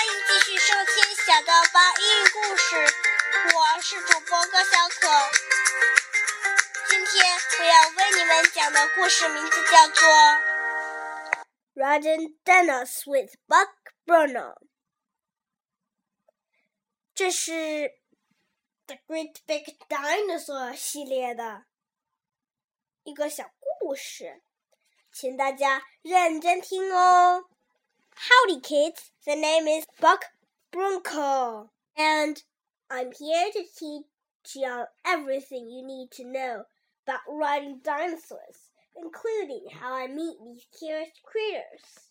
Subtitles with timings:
[0.00, 2.74] 欢迎继续收听小豆包英语故事，
[3.54, 5.06] 我是主播高小可。
[6.88, 10.08] 今天我要为你们讲的故事名字叫做
[11.74, 13.74] 《Riding Dinosaurs with Buck
[14.06, 14.54] Bruno》。
[17.14, 17.52] 这是
[18.86, 21.66] 《The Great Big Dinosaur》系列的
[23.02, 24.40] 一个小故事，
[25.12, 27.49] 请大家认真听哦。
[28.28, 29.12] Howdy, kids!
[29.24, 30.26] The name is Buck
[30.70, 32.42] Bronco, and
[32.90, 34.04] I'm here to teach
[34.56, 36.64] you everything you need to know
[37.06, 42.10] about riding dinosaurs, including how I meet these curious critters.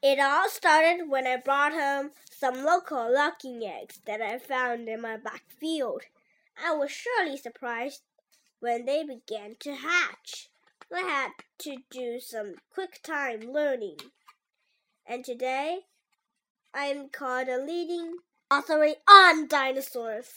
[0.00, 5.00] It all started when I brought home some local locking eggs that I found in
[5.00, 6.02] my back field.
[6.64, 8.02] I was surely surprised
[8.62, 10.48] when they began to hatch.
[10.94, 13.96] I had to do some quick time learning.
[15.04, 15.80] And today,
[16.72, 18.18] I am called a leading
[18.50, 20.28] authority on dinosaurs.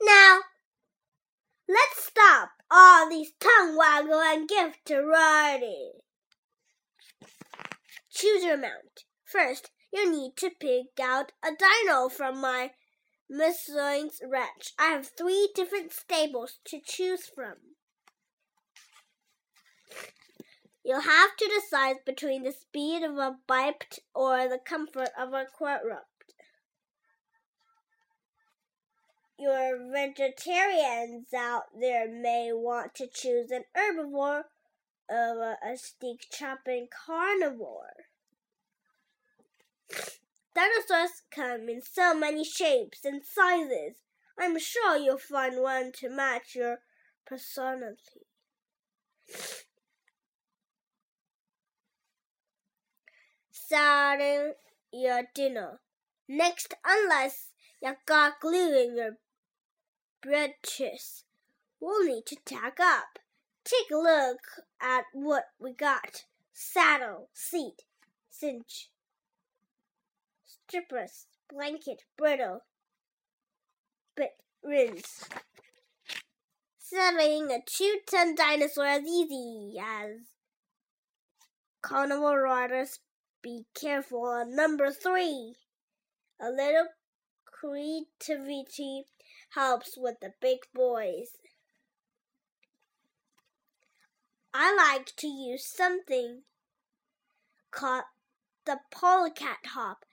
[0.00, 0.38] Now,
[1.68, 5.92] let's stop all these tongue waggle and give to riding.
[8.12, 9.04] Choose your mount.
[9.24, 12.70] First, you need to pick out a dino from my
[13.34, 14.74] Miss Zoin's ranch.
[14.78, 17.54] I have three different stables to choose from.
[20.84, 25.46] You'll have to decide between the speed of a biped or the comfort of a
[25.46, 26.34] quadruped.
[29.38, 34.42] Your vegetarians out there may want to choose an herbivore
[35.10, 37.94] over a steak chopping carnivore.
[40.54, 43.96] Dinosaurs come in so many shapes and sizes.
[44.38, 46.78] I'm sure you'll find one to match your
[47.26, 48.26] personality.
[53.50, 54.54] Starting
[54.92, 55.80] your dinner.
[56.28, 57.48] Next, unless
[57.80, 59.16] you got glue in your
[60.22, 61.24] breeches,
[61.80, 63.18] we'll need to tack up.
[63.64, 64.40] Take a look
[64.80, 66.24] at what we got.
[66.52, 67.84] Saddle, seat,
[68.28, 68.90] cinch,
[70.66, 72.60] strippers, blanket, brittle,
[74.16, 75.28] bit, rinse.
[76.78, 80.20] Settling a two-ton dinosaur as easy as
[81.82, 82.98] carnival riders.
[83.42, 85.56] Be careful on number three.
[86.40, 86.88] A little
[87.44, 89.04] creativity
[89.54, 91.30] helps with the big boys.
[94.54, 96.42] I like to use something
[97.70, 98.04] called
[98.66, 100.04] the polecat hop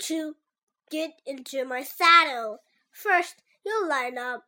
[0.00, 0.36] to
[0.90, 2.58] get into my saddle.
[2.90, 4.44] First, you line up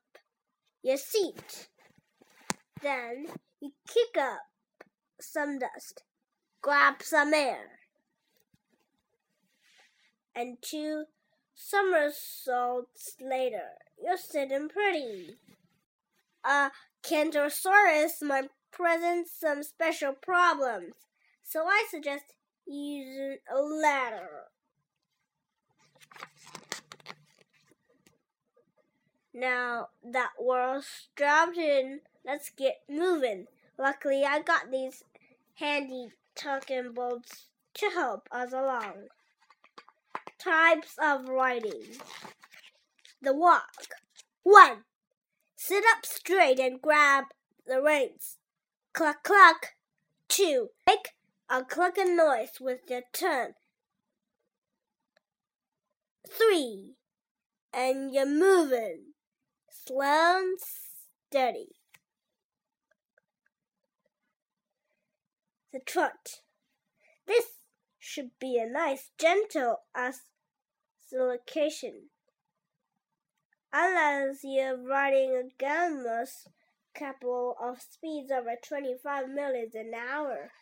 [0.83, 1.69] your seat.
[2.83, 3.27] Then,
[3.61, 4.41] you kick up
[5.21, 6.03] some dust,
[6.61, 7.79] grab some air,
[10.35, 11.05] and two
[11.55, 13.69] somersaults later,
[14.03, 15.37] you're sitting pretty.
[16.45, 16.71] A
[17.05, 20.95] Cantosaurus might present some special problems,
[21.45, 22.25] so I suggest
[22.67, 24.47] using a ladder.
[29.35, 33.47] Now that we're strapped in, let's get moving.
[33.79, 35.05] Luckily, I got these
[35.55, 39.09] handy tucking bolts to help us along.
[40.39, 41.99] Types of riding.
[43.23, 43.87] The walk.
[44.43, 44.85] 1.
[45.57, 47.25] Sit up straight and grab
[47.67, 48.37] the reins.
[48.93, 49.69] Cluck cluck.
[50.29, 50.69] 2.
[50.87, 51.09] Make
[51.49, 53.55] a clucking noise with your tongue.
[56.29, 56.97] 3.
[57.73, 59.12] And you're moving
[59.73, 61.77] slow and steady.
[65.73, 66.43] The trot.
[67.27, 67.47] This
[67.99, 72.11] should be a nice, gentle acceleration.
[73.73, 76.29] Unless you're riding a gamut
[76.95, 80.53] couple of speeds over 25 miles an hour.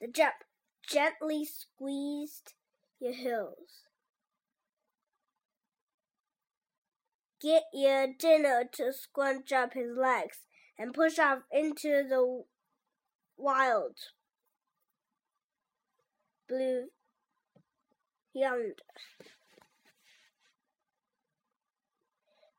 [0.00, 0.44] The jump
[0.86, 2.52] gently squeezed
[3.00, 3.86] your heels.
[7.40, 10.38] Get your dinner to scrunch up his legs
[10.78, 12.44] and push off into the
[13.36, 13.96] wild
[16.48, 16.86] blue
[18.32, 18.74] yonder.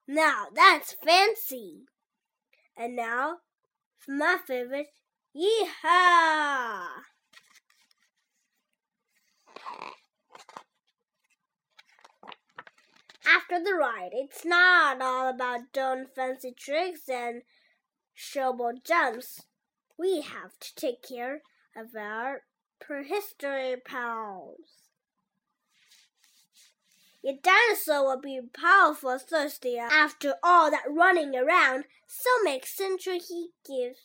[0.07, 1.85] Now that's fancy.
[2.77, 3.37] And now
[3.97, 4.87] for my favorite,
[5.35, 6.87] yeehaw!
[13.27, 17.41] After the ride, it's not all about doing fancy tricks and
[18.13, 19.43] shovel jumps,
[19.97, 21.41] we have to take care
[21.75, 22.43] of our
[22.79, 24.87] prehistory pals.
[27.21, 33.49] Your dinosaur will be powerful thirsty after all that running around, so make sure he
[33.67, 33.99] gives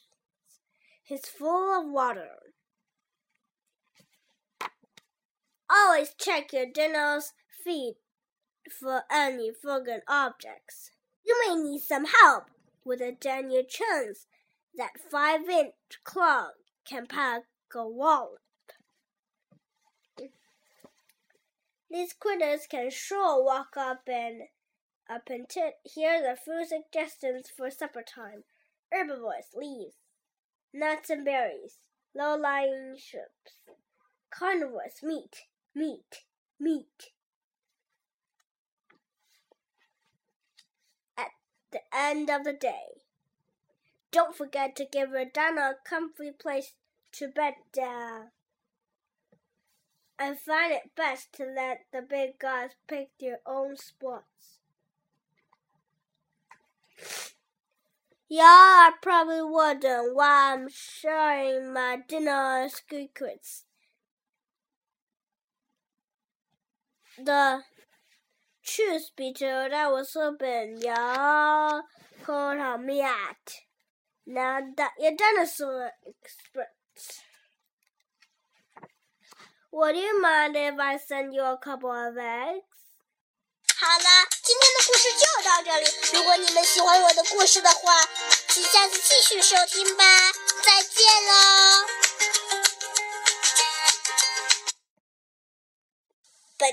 [1.04, 2.38] his full of water.
[5.70, 7.32] Always check your dino's
[7.62, 7.94] feet
[8.70, 10.90] for any broken objects.
[11.24, 12.44] You may need some help
[12.84, 14.26] with a Deinonychus
[14.76, 15.74] that five inch
[16.04, 16.48] claw
[16.84, 17.42] can pack
[17.74, 18.38] a wallop.
[21.90, 24.42] These critters can sure walk up and
[25.10, 25.46] up and
[25.84, 28.44] hear the food suggestions for supper time.
[28.90, 29.96] Herbivores, leaves,
[30.72, 31.78] nuts and berries,
[32.14, 33.76] low-lying shrubs.
[34.30, 35.36] Carnivores, meat,
[35.74, 36.24] meat,
[36.58, 37.12] meat.
[41.18, 41.28] At
[41.70, 43.02] the end of the day,
[44.10, 45.24] don't forget to give your
[45.58, 46.72] a comfy place
[47.12, 48.30] to bed down.
[50.18, 54.58] I find it best to let the big guys pick their own spots.
[58.28, 63.64] Y'all are probably wondering why I'm sharing my dinner secrets.
[67.18, 67.62] The
[68.63, 71.83] truth be told, I was hoping y'all
[72.23, 73.63] could help me out.
[74.25, 77.21] Now that you're dinosaur experts.
[79.71, 82.63] Would you mind if I send you a couple of eggs?
[83.79, 85.85] 好了，今天的故事就到这里。
[86.13, 88.01] 如果你们喜欢我的故事的话，
[88.47, 90.03] 请下次继续收听吧。
[90.63, 91.60] 再见喽！